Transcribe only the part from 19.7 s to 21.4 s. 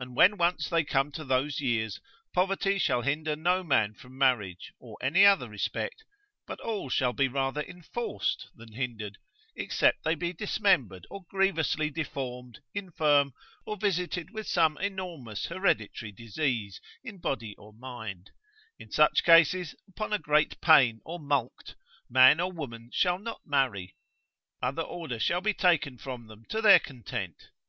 upon a great pain, or